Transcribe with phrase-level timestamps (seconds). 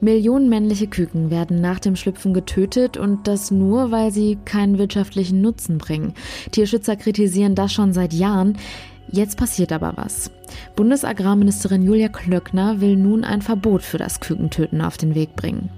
[0.00, 5.40] Millionen männliche Küken werden nach dem Schlüpfen getötet und das nur, weil sie keinen wirtschaftlichen
[5.40, 6.14] Nutzen bringen.
[6.52, 8.56] Tierschützer kritisieren das schon seit Jahren.
[9.10, 10.30] Jetzt passiert aber was.
[10.76, 15.70] Bundesagrarministerin Julia Klöckner will nun ein Verbot für das Kükentöten auf den Weg bringen.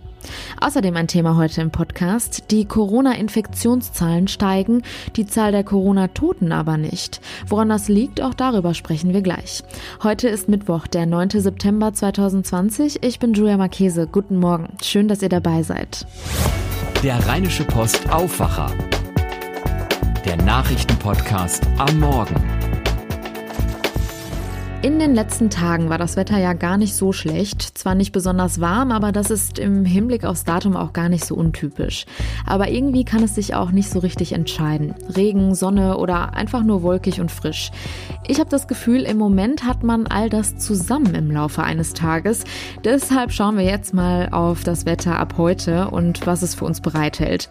[0.61, 2.45] Außerdem ein Thema heute im Podcast.
[2.51, 4.83] Die Corona-Infektionszahlen steigen,
[5.17, 7.21] die Zahl der Corona-Toten aber nicht.
[7.47, 9.63] Woran das liegt, auch darüber sprechen wir gleich.
[10.03, 11.31] Heute ist Mittwoch, der 9.
[11.31, 13.03] September 2020.
[13.03, 14.07] Ich bin Julia Marchese.
[14.07, 14.69] Guten Morgen.
[14.83, 16.07] Schön, dass ihr dabei seid.
[17.03, 18.71] Der Rheinische Post Aufwacher.
[20.27, 22.60] Der Nachrichtenpodcast am Morgen.
[24.83, 27.61] In den letzten Tagen war das Wetter ja gar nicht so schlecht.
[27.77, 31.35] Zwar nicht besonders warm, aber das ist im Hinblick aufs Datum auch gar nicht so
[31.35, 32.07] untypisch.
[32.47, 34.95] Aber irgendwie kann es sich auch nicht so richtig entscheiden.
[35.15, 37.71] Regen, Sonne oder einfach nur wolkig und frisch.
[38.27, 42.45] Ich habe das Gefühl, im Moment hat man all das zusammen im Laufe eines Tages.
[42.83, 46.81] Deshalb schauen wir jetzt mal auf das Wetter ab heute und was es für uns
[46.81, 47.51] bereithält.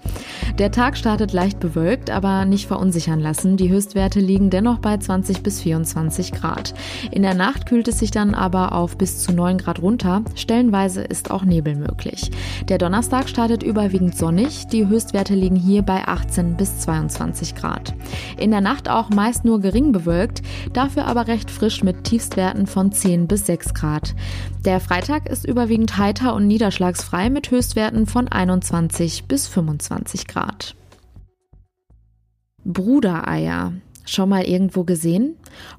[0.58, 3.56] Der Tag startet leicht bewölkt, aber nicht verunsichern lassen.
[3.56, 6.74] Die Höchstwerte liegen dennoch bei 20 bis 24 Grad.
[7.22, 10.24] Der Nacht kühlt es sich dann aber auf bis zu 9 Grad runter.
[10.36, 12.32] Stellenweise ist auch Nebel möglich.
[12.68, 14.68] Der Donnerstag startet überwiegend sonnig.
[14.68, 17.94] Die Höchstwerte liegen hier bei 18 bis 22 Grad.
[18.38, 20.42] In der Nacht auch meist nur gering bewölkt,
[20.74, 24.16] dafür aber recht frisch mit Tiefstwerten von 10 bis 6 Grad.
[24.66, 30.76] Der Freitag ist überwiegend heiter und niederschlagsfrei mit Höchstwerten von 21 bis 25 Grad.
[32.66, 33.74] Brudereier.
[34.06, 35.36] Schon mal irgendwo gesehen?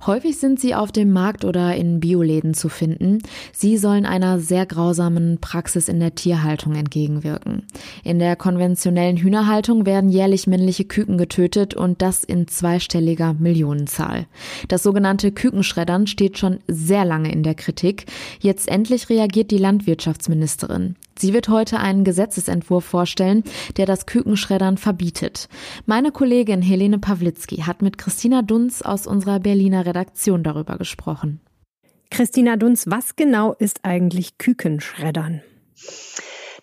[0.06, 3.18] Häufig sind sie auf dem Markt oder in Bioläden zu finden.
[3.52, 7.64] Sie sollen einer sehr grausamen Praxis in der Tierhaltung entgegenwirken.
[8.04, 14.26] In der konventionellen Hühnerhaltung werden jährlich männliche Küken getötet und das in zweistelliger Millionenzahl.
[14.68, 18.06] Das sogenannte Kükenschreddern steht schon sehr lange in der Kritik.
[18.40, 20.96] Jetzt endlich reagiert die Landwirtschaftsministerin.
[21.20, 23.44] Sie wird heute einen Gesetzesentwurf vorstellen,
[23.76, 25.50] der das Kükenschreddern verbietet.
[25.84, 31.38] Meine Kollegin Helene Pawlitzki hat mit Christina Dunz aus unserer Berliner Redaktion darüber gesprochen.
[32.10, 35.42] Christina Dunz, was genau ist eigentlich Kükenschreddern?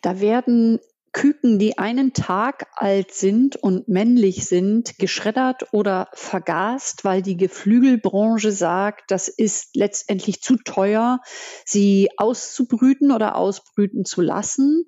[0.02, 0.80] Da werden
[1.12, 8.52] Küken, die einen Tag alt sind und männlich sind, geschreddert oder vergast, weil die Geflügelbranche
[8.52, 11.20] sagt, das ist letztendlich zu teuer,
[11.66, 14.86] sie auszubrüten oder ausbrüten zu lassen.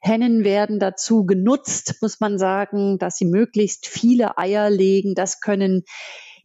[0.00, 5.14] Hennen werden dazu genutzt, muss man sagen, dass sie möglichst viele Eier legen.
[5.14, 5.84] Das können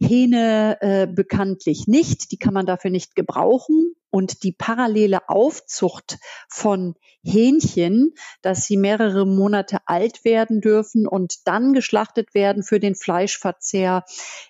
[0.00, 2.30] Hähne äh, bekanntlich nicht.
[2.32, 3.94] Die kann man dafür nicht gebrauchen.
[4.10, 6.18] Und die parallele Aufzucht
[6.48, 12.94] von Hähnchen, dass sie mehrere Monate alt werden dürfen und dann geschlachtet werden für den
[12.94, 14.04] Fleischverzehr,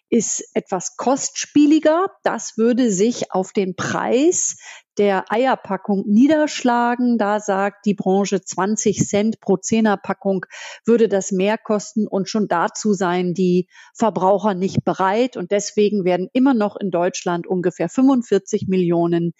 [0.08, 2.06] ist etwas kostspieliger.
[2.22, 4.56] Das würde sich auf den Preis
[4.98, 7.18] der Eierpackung niederschlagen.
[7.18, 10.46] Da sagt die Branche 20 Cent pro Zehnerpackung
[10.84, 15.36] würde das mehr kosten und schon dazu seien die Verbraucher nicht bereit.
[15.36, 19.32] Und deswegen werden immer noch in Deutschland ungefähr 45 Millionen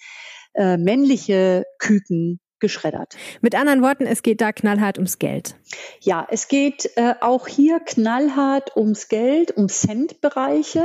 [0.55, 3.17] äh, männliche Küken geschreddert.
[3.43, 5.57] Mit anderen Worten, es geht da knallhart ums Geld.
[6.01, 10.85] Ja, es geht äh, auch hier knallhart ums Geld, um Centbereiche.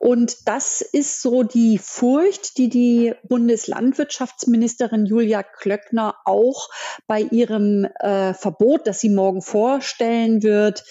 [0.00, 6.68] Und das ist so die Furcht, die die Bundeslandwirtschaftsministerin Julia Klöckner auch
[7.06, 10.82] bei ihrem äh, Verbot, das sie morgen vorstellen wird,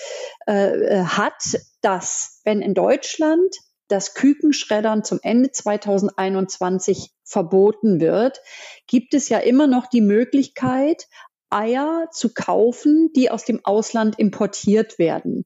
[0.48, 3.54] äh, äh hat, dass wenn in Deutschland
[3.88, 8.40] das Kükenschreddern zum Ende 2021 verboten wird,
[8.88, 11.08] gibt es ja immer noch die Möglichkeit,
[11.50, 15.44] Eier zu kaufen, die aus dem Ausland importiert werden.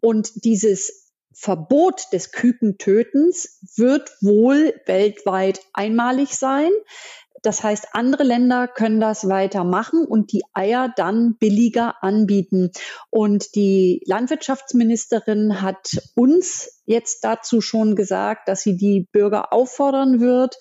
[0.00, 6.70] Und dieses Verbot des Kükentötens wird wohl weltweit einmalig sein.
[7.42, 12.70] Das heißt, andere Länder können das weitermachen und die Eier dann billiger anbieten.
[13.10, 20.56] Und die Landwirtschaftsministerin hat uns jetzt dazu schon gesagt, dass sie die Bürger auffordern wird,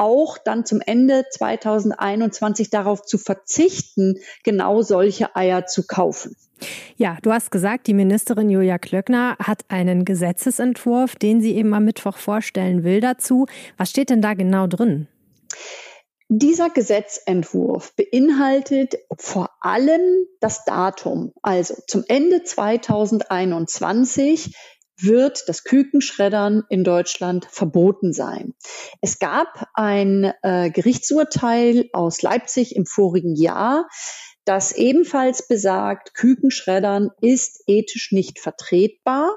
[0.00, 6.34] auch dann zum Ende 2021 darauf zu verzichten, genau solche Eier zu kaufen.
[6.96, 11.84] Ja, du hast gesagt, die Ministerin Julia Klöckner hat einen Gesetzesentwurf, den sie eben am
[11.84, 13.46] Mittwoch vorstellen will dazu.
[13.76, 15.06] Was steht denn da genau drin?
[16.28, 21.32] Dieser Gesetzentwurf beinhaltet vor allem das Datum.
[21.42, 24.54] Also zum Ende 2021
[25.02, 28.54] wird das Kükenschreddern in Deutschland verboten sein.
[29.00, 33.88] Es gab ein äh, Gerichtsurteil aus Leipzig im vorigen Jahr,
[34.44, 39.30] das ebenfalls besagt, Kükenschreddern ist ethisch nicht vertretbar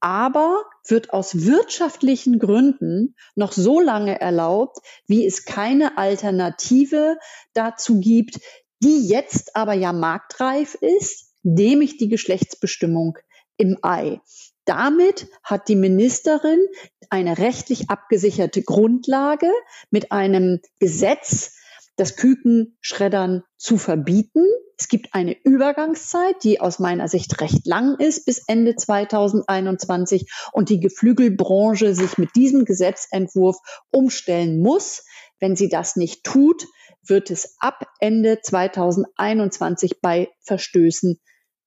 [0.00, 7.18] aber wird aus wirtschaftlichen Gründen noch so lange erlaubt, wie es keine Alternative
[7.52, 8.38] dazu gibt,
[8.80, 13.18] die jetzt aber ja marktreif ist, nämlich die Geschlechtsbestimmung
[13.56, 14.20] im Ei.
[14.68, 16.60] Damit hat die Ministerin
[17.08, 19.50] eine rechtlich abgesicherte Grundlage
[19.90, 21.54] mit einem Gesetz,
[21.96, 24.44] das Kükenschreddern zu verbieten.
[24.76, 30.68] Es gibt eine Übergangszeit, die aus meiner Sicht recht lang ist, bis Ende 2021 und
[30.68, 33.56] die Geflügelbranche sich mit diesem Gesetzentwurf
[33.90, 35.02] umstellen muss.
[35.40, 36.66] Wenn sie das nicht tut,
[37.02, 41.18] wird es ab Ende 2021 bei Verstößen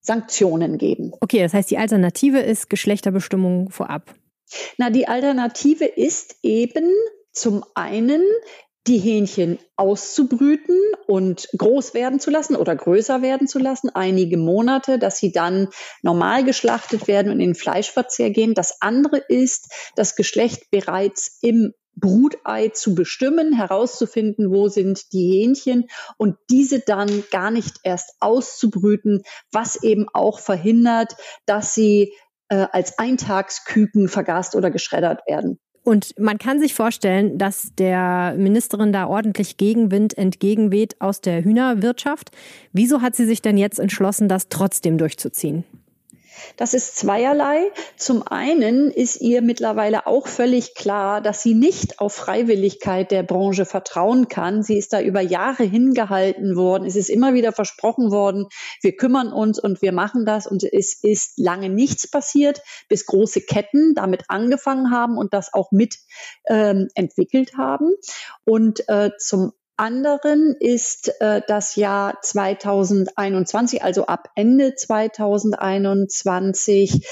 [0.02, 1.12] Sanktionen geben.
[1.22, 4.14] Okay, das heißt, die Alternative ist Geschlechterbestimmung vorab.
[4.78, 6.92] Na, die Alternative ist eben
[7.32, 8.24] zum einen
[8.88, 10.76] die Hähnchen auszubrüten
[11.06, 15.68] und groß werden zu lassen oder größer werden zu lassen, einige Monate, dass sie dann
[16.02, 18.56] normal geschlachtet werden und in den Fleischverzehr gehen.
[18.56, 25.88] Das andere ist, das Geschlecht bereits im Brutei zu bestimmen, herauszufinden, wo sind die Hähnchen
[26.18, 31.16] und diese dann gar nicht erst auszubrüten, was eben auch verhindert,
[31.46, 32.14] dass sie
[32.50, 35.60] äh, als Eintagsküken vergast oder geschreddert werden.
[35.84, 42.30] Und man kann sich vorstellen, dass der Ministerin da ordentlich Gegenwind entgegenweht aus der Hühnerwirtschaft.
[42.72, 45.64] Wieso hat sie sich denn jetzt entschlossen, das trotzdem durchzuziehen?
[46.58, 47.72] Das ist zweierlei.
[47.98, 53.66] Zum einen ist ihr mittlerweile auch völlig klar, dass sie nicht auf Freiwilligkeit der Branche
[53.66, 54.64] vertrauen kann.
[54.64, 56.86] Sie ist da über Jahre hingehalten worden.
[56.86, 58.48] Es ist immer wieder versprochen worden,
[58.82, 60.48] wir kümmern uns und wir machen das.
[60.48, 65.72] Und es ist lange nichts passiert, bis große Ketten damit angefangen haben und das auch
[65.72, 65.98] mit
[66.48, 67.92] ähm, entwickelt haben.
[68.46, 77.08] Und äh, zum anderen ist äh, das Jahr 2021, also ab Ende 2021,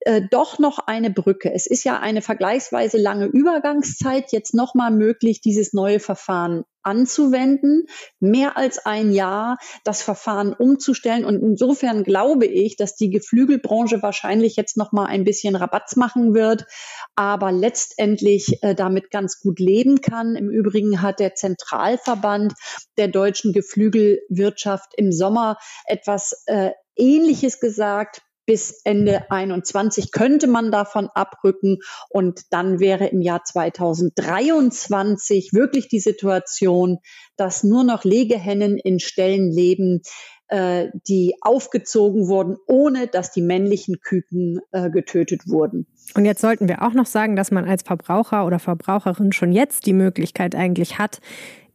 [0.00, 1.52] äh, doch noch eine Brücke.
[1.52, 7.84] Es ist ja eine vergleichsweise lange Übergangszeit, jetzt nochmal möglich, dieses neue Verfahren anzuwenden,
[8.20, 11.26] mehr als ein Jahr das Verfahren umzustellen.
[11.26, 16.34] Und insofern glaube ich, dass die Geflügelbranche wahrscheinlich jetzt noch mal ein bisschen Rabatz machen
[16.34, 16.64] wird,
[17.14, 20.36] aber letztendlich äh, damit ganz gut leben kann.
[20.36, 22.54] Im Übrigen hat der Zentralverband
[22.96, 31.08] der deutschen Geflügelwirtschaft im Sommer etwas äh, Ähnliches gesagt bis Ende 21 könnte man davon
[31.14, 36.98] abrücken und dann wäre im Jahr 2023 wirklich die Situation,
[37.36, 40.02] dass nur noch Legehennen in Ställen leben,
[40.48, 45.86] äh, die aufgezogen wurden, ohne dass die männlichen Küken äh, getötet wurden.
[46.16, 49.86] Und jetzt sollten wir auch noch sagen, dass man als Verbraucher oder Verbraucherin schon jetzt
[49.86, 51.20] die Möglichkeit eigentlich hat,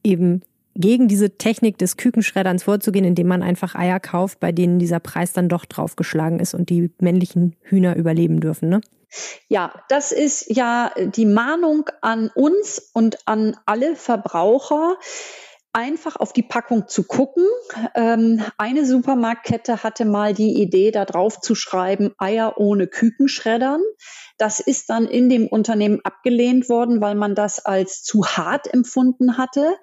[0.03, 0.43] eben
[0.75, 5.33] gegen diese Technik des Kükenschredderns vorzugehen, indem man einfach Eier kauft, bei denen dieser Preis
[5.33, 8.81] dann doch draufgeschlagen ist und die männlichen Hühner überleben dürfen, ne?
[9.47, 14.97] Ja, das ist ja die Mahnung an uns und an alle Verbraucher
[15.75, 17.43] einfach auf die Packung zu gucken.
[17.95, 23.81] Ähm, eine Supermarktkette hatte mal die Idee, da drauf zu schreiben, Eier ohne Kükenschreddern.
[24.37, 29.37] Das ist dann in dem Unternehmen abgelehnt worden, weil man das als zu hart empfunden
[29.37, 29.75] hatte.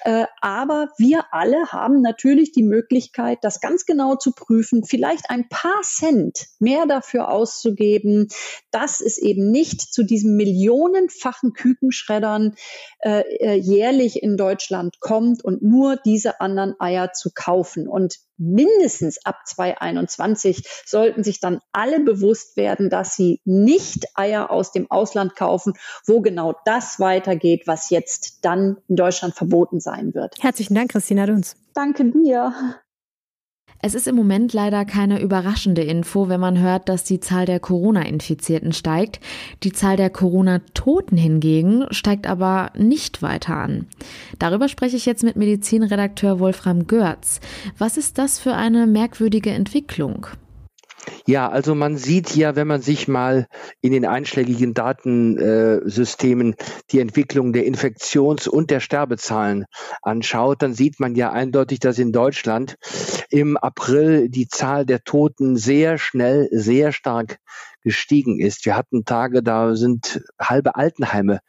[0.00, 5.48] Äh, aber wir alle haben natürlich die Möglichkeit, das ganz genau zu prüfen, vielleicht ein
[5.48, 8.28] paar Cent mehr dafür auszugeben,
[8.72, 12.56] dass es eben nicht zu diesem millionenfachen Kükenschreddern
[12.98, 17.88] äh, äh jährlich in Deutschland kommt und nur diese anderen Eier zu kaufen.
[17.88, 24.72] Und mindestens ab 2021 sollten sich dann alle bewusst werden, dass sie nicht Eier aus
[24.72, 25.74] dem Ausland kaufen,
[26.06, 30.36] wo genau das weitergeht, was jetzt dann in Deutschland verboten sein wird.
[30.40, 31.56] Herzlichen Dank, Christina Dunz.
[31.74, 32.52] Danke dir.
[33.82, 37.60] Es ist im Moment leider keine überraschende Info, wenn man hört, dass die Zahl der
[37.60, 39.20] Corona-Infizierten steigt.
[39.62, 43.86] Die Zahl der Corona-Toten hingegen steigt aber nicht weiter an.
[44.38, 47.40] Darüber spreche ich jetzt mit Medizinredakteur Wolfram Görz.
[47.78, 50.26] Was ist das für eine merkwürdige Entwicklung?
[51.28, 53.48] Ja, also man sieht ja, wenn man sich mal
[53.80, 56.54] in den einschlägigen Datensystemen
[56.92, 59.64] die Entwicklung der Infektions- und der Sterbezahlen
[60.02, 62.76] anschaut, dann sieht man ja eindeutig, dass in Deutschland
[63.28, 67.38] im April die Zahl der Toten sehr schnell, sehr stark
[67.82, 68.64] gestiegen ist.
[68.64, 71.40] Wir hatten Tage, da sind halbe Altenheime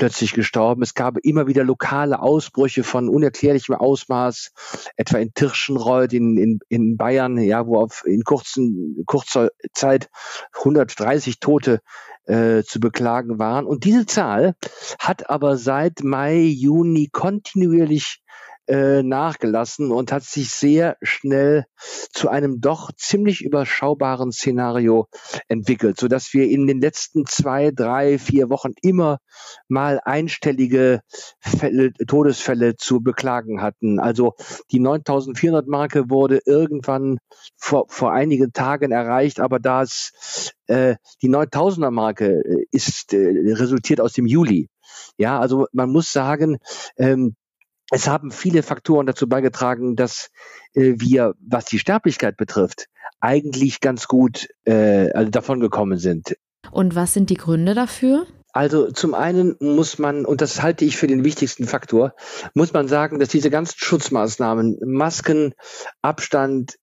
[0.00, 0.80] plötzlich gestorben.
[0.82, 4.50] Es gab immer wieder lokale Ausbrüche von unerklärlichem Ausmaß,
[4.96, 10.08] etwa in Tirschenreuth in, in, in Bayern, ja, wo auf in kurzen, kurzer Zeit
[10.56, 11.80] 130 Tote
[12.24, 13.66] äh, zu beklagen waren.
[13.66, 14.54] Und diese Zahl
[14.98, 18.22] hat aber seit Mai, Juni kontinuierlich
[18.70, 21.64] äh, nachgelassen und hat sich sehr schnell
[22.12, 25.08] zu einem doch ziemlich überschaubaren Szenario
[25.48, 29.18] entwickelt, so dass wir in den letzten zwei, drei, vier Wochen immer
[29.66, 31.00] mal einstellige
[31.40, 33.98] Fälle, Todesfälle zu beklagen hatten.
[33.98, 34.34] Also
[34.70, 37.18] die 9400 Marke wurde irgendwann
[37.56, 44.00] vor, vor einigen Tagen erreicht, aber da es äh, die 9000er Marke äh, ist resultiert
[44.00, 44.68] aus dem Juli.
[45.18, 46.58] Ja, also man muss sagen,
[46.96, 47.34] ähm,
[47.90, 50.30] es haben viele Faktoren dazu beigetragen, dass
[50.74, 52.86] äh, wir, was die Sterblichkeit betrifft,
[53.20, 56.36] eigentlich ganz gut äh, also davon gekommen sind.
[56.70, 58.26] Und was sind die Gründe dafür?
[58.52, 62.14] Also zum einen muss man, und das halte ich für den wichtigsten Faktor,
[62.54, 65.54] muss man sagen, dass diese ganzen Schutzmaßnahmen, Masken,
[66.02, 66.76] Abstand,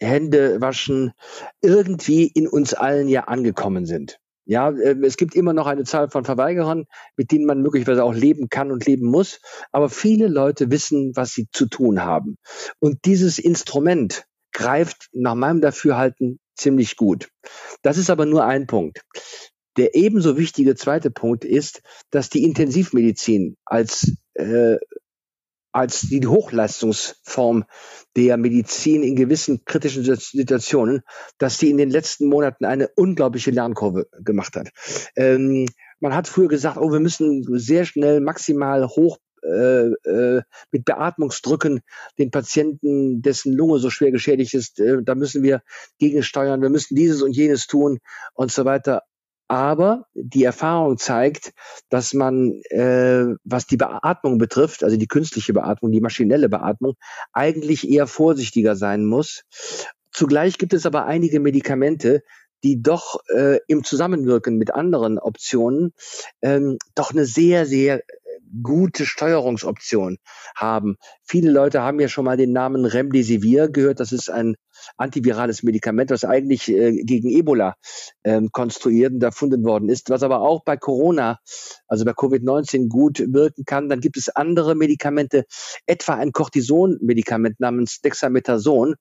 [0.00, 1.12] Hände waschen,
[1.60, 4.20] irgendwie in uns allen ja angekommen sind.
[4.48, 6.86] Ja, ähm, es gibt immer noch eine Zahl von Verweigerern,
[7.16, 9.40] mit denen man möglicherweise auch leben kann und leben muss.
[9.72, 12.38] Aber viele Leute wissen, was sie zu tun haben.
[12.80, 17.28] Und dieses Instrument greift nach meinem Dafürhalten ziemlich gut.
[17.82, 19.02] Das ist aber nur ein Punkt.
[19.76, 24.76] Der ebenso wichtige zweite Punkt ist, dass die Intensivmedizin als äh,
[25.78, 27.64] als die Hochleistungsform
[28.16, 31.02] der Medizin in gewissen kritischen Situationen,
[31.38, 34.70] dass sie in den letzten Monaten eine unglaubliche Lernkurve gemacht hat.
[35.14, 35.66] Ähm,
[36.00, 40.42] man hat früher gesagt, oh, wir müssen sehr schnell maximal hoch äh, äh,
[40.72, 41.80] mit Beatmungsdrücken
[42.18, 45.62] den Patienten, dessen Lunge so schwer geschädigt ist, äh, da müssen wir
[45.98, 48.00] gegensteuern, wir müssen dieses und jenes tun
[48.34, 49.02] und so weiter.
[49.48, 51.52] Aber die Erfahrung zeigt,
[51.88, 56.94] dass man, äh, was die Beatmung betrifft, also die künstliche Beatmung, die maschinelle Beatmung,
[57.32, 59.44] eigentlich eher vorsichtiger sein muss.
[60.12, 62.22] Zugleich gibt es aber einige Medikamente,
[62.62, 65.94] die doch äh, im Zusammenwirken mit anderen Optionen
[66.42, 68.02] ähm, doch eine sehr, sehr
[68.62, 70.18] gute Steuerungsoption
[70.56, 70.96] haben.
[71.30, 74.00] Viele Leute haben ja schon mal den Namen Remdesivir gehört.
[74.00, 74.56] Das ist ein
[74.96, 77.74] antivirales Medikament, das eigentlich äh, gegen Ebola
[78.24, 81.38] ähm, konstruiert und erfunden worden ist, was aber auch bei Corona,
[81.86, 83.90] also bei Covid-19 gut wirken kann.
[83.90, 85.44] Dann gibt es andere Medikamente,
[85.84, 88.94] etwa ein Cortison-Medikament namens Dexamethason.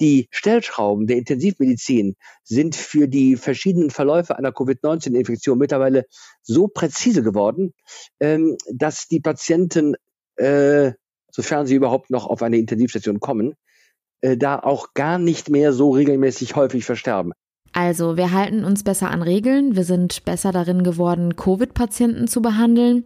[0.00, 6.06] Die Stellschrauben der Intensivmedizin sind für die verschiedenen Verläufe einer Covid-19-Infektion mittlerweile
[6.42, 7.72] so präzise geworden,
[8.18, 9.94] ähm, dass die Patienten,
[10.36, 10.92] äh,
[11.32, 13.54] sofern sie überhaupt noch auf eine Intensivstation kommen,
[14.20, 17.32] äh, da auch gar nicht mehr so regelmäßig häufig versterben.
[17.72, 23.04] Also, wir halten uns besser an Regeln, wir sind besser darin geworden, Covid-Patienten zu behandeln.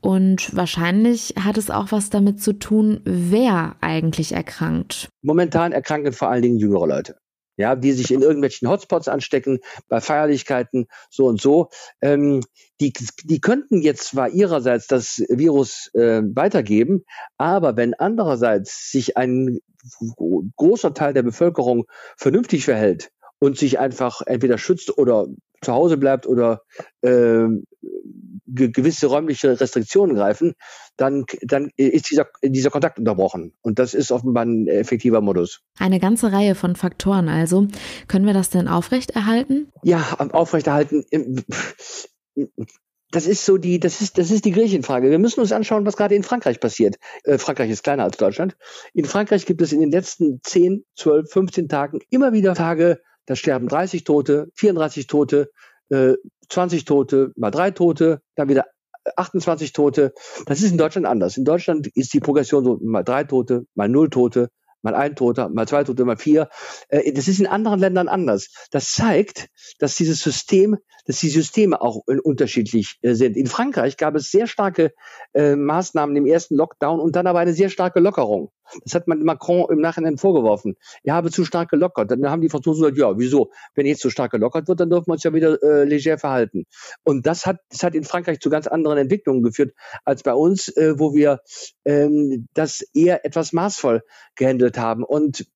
[0.00, 5.08] Und wahrscheinlich hat es auch was damit zu tun, wer eigentlich erkrankt.
[5.22, 7.21] Momentan erkranken vor allen Dingen jüngere Leute
[7.62, 11.70] ja, die sich in irgendwelchen Hotspots anstecken, bei Feierlichkeiten, so und so.
[12.00, 12.40] Ähm,
[12.80, 12.92] die,
[13.22, 17.04] die könnten jetzt zwar ihrerseits das Virus äh, weitergeben,
[17.38, 19.60] aber wenn andererseits sich ein
[20.56, 21.84] großer Teil der Bevölkerung
[22.16, 25.26] vernünftig verhält und sich einfach entweder schützt oder
[25.62, 26.62] zu Hause bleibt oder
[27.02, 27.46] äh,
[28.46, 30.54] gewisse räumliche Restriktionen greifen,
[30.96, 33.54] dann, dann ist dieser, dieser Kontakt unterbrochen.
[33.62, 35.62] Und das ist offenbar ein effektiver Modus.
[35.78, 37.68] Eine ganze Reihe von Faktoren also.
[38.08, 39.72] Können wir das denn aufrechterhalten?
[39.82, 41.04] Ja, aufrechterhalten.
[43.10, 45.10] Das ist so die, das ist, das ist die Griechenfrage.
[45.10, 46.96] Wir müssen uns anschauen, was gerade in Frankreich passiert.
[47.24, 48.56] Äh, Frankreich ist kleiner als Deutschland.
[48.94, 53.36] In Frankreich gibt es in den letzten 10, 12, 15 Tagen immer wieder Tage, da
[53.36, 55.50] sterben 30 Tote, 34 Tote,
[56.48, 58.66] 20 äh, Tote, mal drei Tote, dann wieder
[59.16, 60.12] 28 Tote.
[60.46, 61.36] Das ist in Deutschland anders.
[61.36, 64.48] In Deutschland ist die Progression so mal drei Tote, mal null Tote,
[64.82, 66.48] mal ein Toter, mal zwei Tote, mal vier.
[66.88, 68.48] Äh, das ist in anderen Ländern anders.
[68.70, 69.48] Das zeigt,
[69.78, 73.36] dass dieses System, dass die Systeme auch unterschiedlich äh, sind.
[73.36, 74.92] In Frankreich gab es sehr starke
[75.34, 78.50] Maßnahmen im ersten Lockdown und dann aber eine sehr starke Lockerung.
[78.84, 80.76] Das hat man Macron im Nachhinein vorgeworfen.
[81.02, 82.10] Er habe zu stark gelockert.
[82.10, 83.50] Dann haben die Franzosen gesagt, ja, wieso?
[83.74, 86.64] Wenn jetzt zu stark gelockert wird, dann dürfen wir uns ja wieder äh, leger verhalten.
[87.04, 89.74] Und das hat, das hat in Frankreich zu ganz anderen Entwicklungen geführt
[90.04, 91.40] als bei uns, äh, wo wir
[91.84, 94.02] ähm, das eher etwas maßvoll
[94.34, 95.04] gehandelt haben.
[95.04, 95.46] Und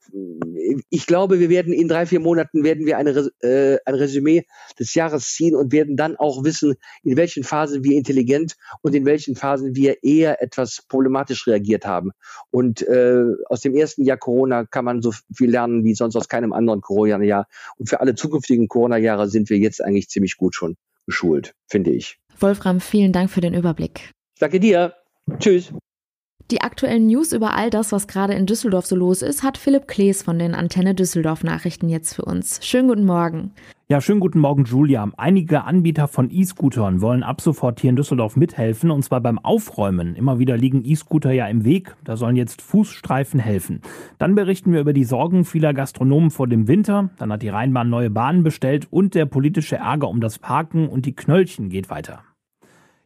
[0.90, 4.44] ich glaube, wir werden in drei, vier Monaten werden wir eine, äh, ein Resümee
[4.78, 9.04] des Jahres ziehen und werden dann auch wissen, in welchen Phasen wir intelligent und in
[9.04, 12.10] welchen Phasen wir eher etwas problematisch reagiert haben.
[12.50, 16.28] Und äh, aus dem ersten Jahr Corona kann man so viel lernen wie sonst aus
[16.28, 17.46] keinem anderen Corona-Jahr.
[17.76, 22.18] Und für alle zukünftigen Corona-Jahre sind wir jetzt eigentlich ziemlich gut schon geschult, finde ich.
[22.38, 24.12] Wolfram, vielen Dank für den Überblick.
[24.38, 24.94] Danke dir.
[25.38, 25.72] Tschüss.
[26.52, 29.88] Die aktuellen News über all das, was gerade in Düsseldorf so los ist, hat Philipp
[29.88, 32.60] Klees von den Antenne Düsseldorf Nachrichten jetzt für uns.
[32.62, 33.50] Schönen guten Morgen.
[33.88, 35.10] Ja, schönen guten Morgen, Julia.
[35.16, 40.14] Einige Anbieter von E-Scootern wollen ab sofort hier in Düsseldorf mithelfen, und zwar beim Aufräumen.
[40.14, 41.96] Immer wieder liegen E-Scooter ja im Weg.
[42.04, 43.80] Da sollen jetzt Fußstreifen helfen.
[44.18, 47.10] Dann berichten wir über die Sorgen vieler Gastronomen vor dem Winter.
[47.18, 51.06] Dann hat die Rheinbahn neue Bahnen bestellt und der politische Ärger um das Parken und
[51.06, 52.22] die Knöllchen geht weiter.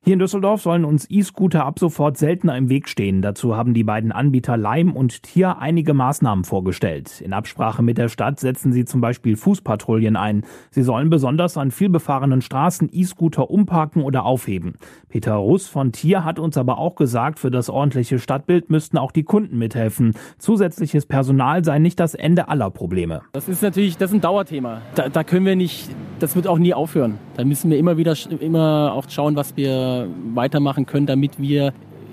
[0.02, 3.21] Hier in Düsseldorf sollen uns E-Scooter ab sofort seltener im Weg stehen.
[3.21, 7.21] Dazu haben die beiden Anbieter Leim und Tier einige Maßnahmen vorgestellt.
[7.21, 10.47] In Absprache mit der Stadt setzen sie zum Beispiel Fußpatrouillen ein.
[10.71, 14.76] Sie sollen besonders an vielbefahrenen Straßen E-Scooter umparken oder aufheben.
[15.11, 19.12] Peter Russ von Tier hat uns aber auch gesagt, für das ordentliche Stadtbild müssten auch
[19.12, 20.14] die Kunden mithelfen.
[20.38, 23.21] Zusätzliches Personal sei nicht das Ende aller Probleme.
[23.33, 24.80] Das ist natürlich, das ist ein Dauerthema.
[24.95, 25.90] Da, da können wir nicht,
[26.21, 27.19] das wird auch nie aufhören.
[27.37, 29.89] Da müssen wir immer wieder, immer auch schauen, was wir
[30.35, 31.73] weitermachen können, damit wir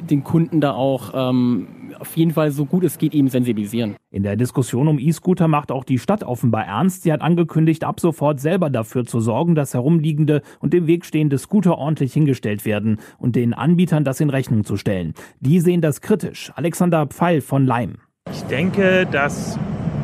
[0.10, 1.68] den Kunden da auch ähm,
[2.00, 3.96] auf jeden Fall so gut es geht eben sensibilisieren.
[4.12, 7.04] In der Diskussion um E-Scooter macht auch die Stadt offenbar ernst.
[7.04, 11.38] Sie hat angekündigt, ab sofort selber dafür zu sorgen, dass herumliegende und im Weg stehende
[11.38, 15.14] Scooter ordentlich hingestellt werden und den Anbietern das in Rechnung zu stellen.
[15.40, 16.52] Die sehen das kritisch.
[16.56, 17.96] Alexander Pfeil von Leim.
[18.32, 19.58] Ich denke, dass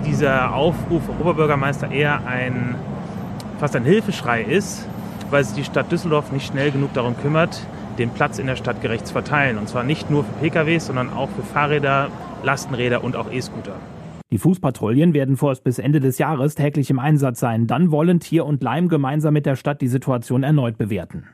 [0.05, 2.75] dieser Aufruf Oberbürgermeister eher ein
[3.59, 4.87] fast ein Hilfeschrei ist,
[5.33, 7.65] weil sich die Stadt Düsseldorf nicht schnell genug darum kümmert,
[7.97, 9.57] den Platz in der Stadt gerecht zu verteilen.
[9.57, 12.09] Und zwar nicht nur für PKWs, sondern auch für Fahrräder,
[12.43, 13.75] Lastenräder und auch E-Scooter.
[14.31, 17.67] Die Fußpatrouillen werden vorerst bis Ende des Jahres täglich im Einsatz sein.
[17.67, 21.25] Dann wollen Tier und Leim gemeinsam mit der Stadt die Situation erneut bewerten.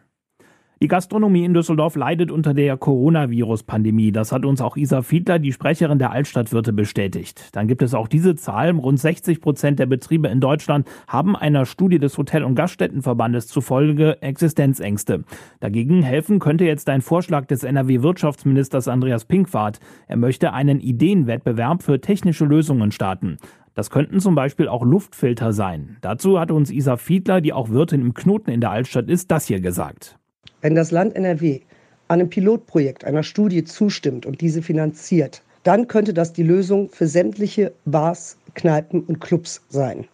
[0.82, 4.14] Die Gastronomie in Düsseldorf leidet unter der Coronavirus-Pandemie.
[4.14, 7.50] Das hat uns auch Isa Fiedler, die Sprecherin der Altstadtwirte, bestätigt.
[7.52, 8.72] Dann gibt es auch diese Zahl.
[8.72, 14.22] Rund 60 Prozent der Betriebe in Deutschland haben einer Studie des Hotel- und Gaststättenverbandes zufolge
[14.22, 15.26] Existenzängste.
[15.60, 19.82] Dagegen helfen könnte jetzt ein Vorschlag des NRW-Wirtschaftsministers Andreas Pinkwart.
[20.08, 23.36] Er möchte einen Ideenwettbewerb für technische Lösungen starten.
[23.76, 25.98] Das könnten zum Beispiel auch Luftfilter sein.
[26.00, 29.46] Dazu hat uns Isa Fiedler, die auch Wirtin im Knoten in der Altstadt ist, das
[29.46, 30.16] hier gesagt.
[30.62, 31.62] Wenn das Land NRW
[32.10, 37.72] einem Pilotprojekt, einer Studie zustimmt und diese finanziert, dann könnte das die Lösung für sämtliche
[37.86, 40.06] Bars, Kneipen und Clubs sein,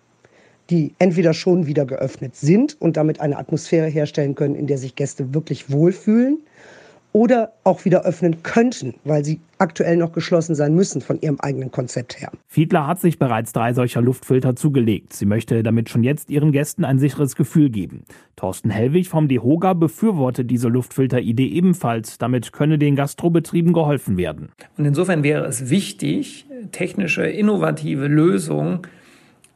[0.70, 4.96] die entweder schon wieder geöffnet sind und damit eine Atmosphäre herstellen können, in der sich
[4.96, 6.40] Gäste wirklich wohlfühlen,
[7.16, 11.72] oder auch wieder öffnen könnten, weil sie aktuell noch geschlossen sein müssen von ihrem eigenen
[11.72, 12.30] Konzept her.
[12.46, 15.14] Fiedler hat sich bereits drei solcher Luftfilter zugelegt.
[15.14, 18.04] Sie möchte damit schon jetzt ihren Gästen ein sicheres Gefühl geben.
[18.36, 22.18] Thorsten Hellwig vom DEHOGA befürwortet diese Luftfilter-Idee ebenfalls.
[22.18, 24.50] Damit könne den Gastrobetrieben geholfen werden.
[24.78, 28.82] Und insofern wäre es wichtig, technische, innovative Lösungen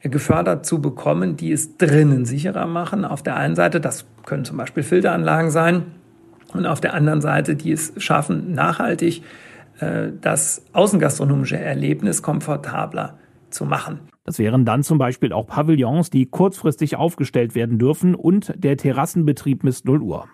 [0.01, 3.03] gefördert zu bekommen, die es drinnen sicherer machen.
[3.03, 5.83] Auf der einen Seite, das können zum Beispiel Filteranlagen sein,
[6.53, 9.23] und auf der anderen Seite, die es schaffen, nachhaltig
[9.79, 13.17] äh, das außengastronomische Erlebnis komfortabler
[13.49, 13.99] zu machen.
[14.25, 19.63] Das wären dann zum Beispiel auch Pavillons, die kurzfristig aufgestellt werden dürfen und der Terrassenbetrieb
[19.63, 20.27] bis 0 Uhr.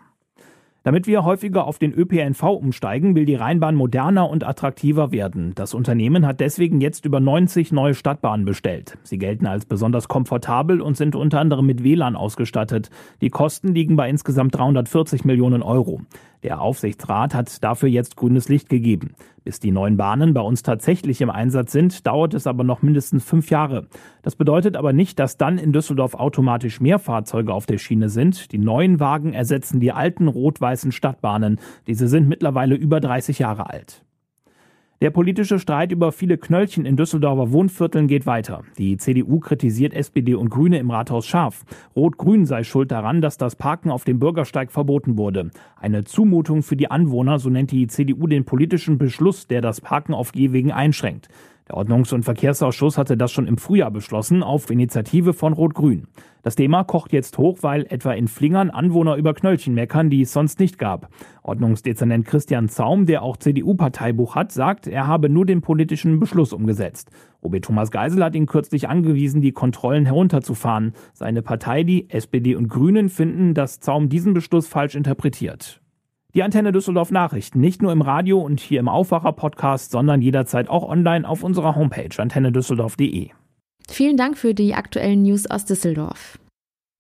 [0.85, 5.53] Damit wir häufiger auf den ÖPNV umsteigen, will die Rheinbahn moderner und attraktiver werden.
[5.55, 8.95] Das Unternehmen hat deswegen jetzt über 90 neue Stadtbahnen bestellt.
[9.01, 12.91] Sie gelten als besonders komfortabel und sind unter anderem mit WLAN ausgestattet.
[13.21, 16.01] Die Kosten liegen bei insgesamt 340 Millionen Euro.
[16.45, 19.15] Der Aufsichtsrat hat dafür jetzt grünes Licht gegeben.
[19.43, 23.25] Bis die neuen Bahnen bei uns tatsächlich im Einsatz sind, dauert es aber noch mindestens
[23.25, 23.88] fünf Jahre.
[24.21, 28.51] Das bedeutet aber nicht, dass dann in Düsseldorf automatisch mehr Fahrzeuge auf der Schiene sind.
[28.51, 31.60] Die neuen Wagen ersetzen die alten rot-weißen Stadtbahnen.
[31.88, 34.04] Diese sind mittlerweile über 30 Jahre alt.
[35.01, 38.63] Der politische Streit über viele Knöllchen in Düsseldorfer Wohnvierteln geht weiter.
[38.77, 41.65] Die CDU kritisiert SPD und Grüne im Rathaus scharf.
[41.97, 45.51] Rot-Grün sei schuld daran, dass das Parken auf dem Bürgersteig verboten wurde.
[45.75, 50.13] Eine Zumutung für die Anwohner, so nennt die CDU den politischen Beschluss, der das Parken
[50.13, 51.27] auf Gehwegen einschränkt.
[51.67, 56.08] Der Ordnungs- und Verkehrsausschuss hatte das schon im Frühjahr beschlossen, auf Initiative von Rot-Grün.
[56.43, 60.32] Das Thema kocht jetzt hoch, weil etwa in Flingern Anwohner über Knöllchen meckern, die es
[60.32, 61.10] sonst nicht gab.
[61.41, 67.10] Ordnungsdezernent Christian Zaum, der auch CDU-Parteibuch hat, sagt, er habe nur den politischen Beschluss umgesetzt.
[67.41, 70.93] OB Thomas Geisel hat ihn kürzlich angewiesen, die Kontrollen herunterzufahren.
[71.13, 75.82] Seine Partei, die SPD und Grünen, finden, dass Zaum diesen Beschluss falsch interpretiert.
[76.35, 80.67] Die Antenne Düsseldorf Nachrichten nicht nur im Radio und hier im Aufwacher Podcast, sondern jederzeit
[80.67, 83.29] auch online auf unserer Homepage antennedüsseldorf.de.
[83.87, 86.37] Vielen Dank für die aktuellen News aus Düsseldorf.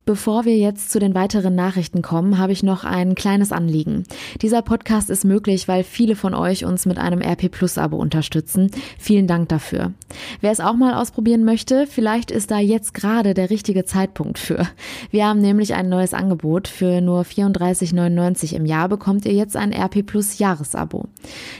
[0.07, 4.03] Bevor wir jetzt zu den weiteren Nachrichten kommen, habe ich noch ein kleines Anliegen.
[4.39, 8.69] Dieser Podcast ist möglich, weil viele von euch uns mit einem RP Plus Abo unterstützen.
[8.99, 9.93] Vielen Dank dafür.
[10.41, 14.67] Wer es auch mal ausprobieren möchte, vielleicht ist da jetzt gerade der richtige Zeitpunkt für.
[15.09, 16.67] Wir haben nämlich ein neues Angebot.
[16.67, 21.05] Für nur 34,99 im Jahr bekommt ihr jetzt ein RP Plus Jahresabo.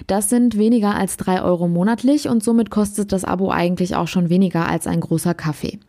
[0.06, 4.30] Das sind weniger als drei Euro monatlich und somit kostet das Abo eigentlich auch schon
[4.30, 5.80] weniger als ein großer Kaffee.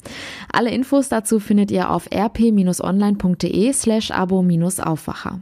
[0.51, 5.41] Alle Infos dazu findet ihr auf rp rp-online.de slash abo-aufwacher.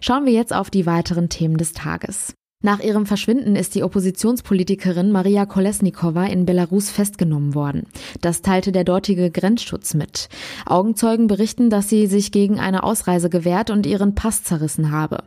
[0.00, 2.34] Schauen wir jetzt auf die weiteren Themen des Tages.
[2.60, 7.86] Nach ihrem Verschwinden ist die Oppositionspolitikerin Maria Kolesnikova in Belarus festgenommen worden.
[8.20, 10.28] Das teilte der dortige Grenzschutz mit.
[10.66, 15.22] Augenzeugen berichten, dass sie sich gegen eine Ausreise gewehrt und ihren Pass zerrissen habe.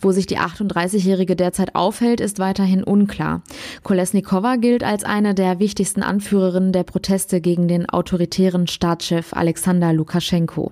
[0.00, 3.42] Wo sich die 38-Jährige derzeit aufhält, ist weiterhin unklar.
[3.82, 10.70] Kolesnikova gilt als eine der wichtigsten Anführerinnen der Proteste gegen den autoritären Staatschef Alexander Lukaschenko.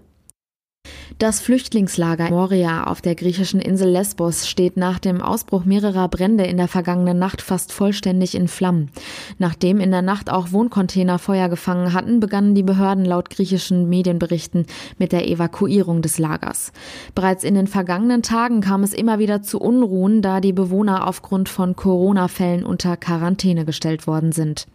[1.18, 6.56] Das Flüchtlingslager Moria auf der griechischen Insel Lesbos steht nach dem Ausbruch mehrerer Brände in
[6.56, 8.90] der vergangenen Nacht fast vollständig in Flammen.
[9.38, 14.66] Nachdem in der Nacht auch Wohncontainer Feuer gefangen hatten, begannen die Behörden laut griechischen Medienberichten
[14.98, 16.72] mit der Evakuierung des Lagers.
[17.14, 21.48] Bereits in den vergangenen Tagen kam es immer wieder zu Unruhen, da die Bewohner aufgrund
[21.48, 24.66] von Corona-Fällen unter Quarantäne gestellt worden sind.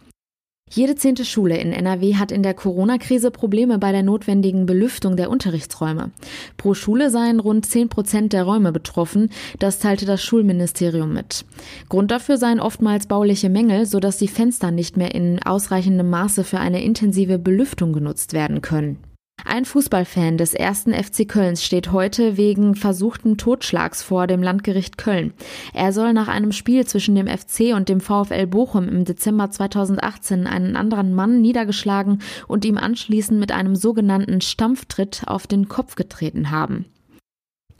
[0.72, 5.28] Jede zehnte Schule in NRW hat in der Corona-Krise Probleme bei der notwendigen Belüftung der
[5.28, 6.12] Unterrichtsräume.
[6.56, 11.44] Pro Schule seien rund zehn Prozent der Räume betroffen, das teilte das Schulministerium mit.
[11.88, 16.60] Grund dafür seien oftmals bauliche Mängel, sodass die Fenster nicht mehr in ausreichendem Maße für
[16.60, 19.09] eine intensive Belüftung genutzt werden können.
[19.44, 25.32] Ein Fußballfan des ersten FC Kölns steht heute wegen versuchten Totschlags vor dem Landgericht Köln.
[25.72, 30.46] Er soll nach einem Spiel zwischen dem FC und dem VfL Bochum im Dezember 2018
[30.46, 36.50] einen anderen Mann niedergeschlagen und ihm anschließend mit einem sogenannten Stampftritt auf den Kopf getreten
[36.50, 36.84] haben.